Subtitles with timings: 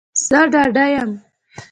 [0.27, 1.11] زه ډاډه یم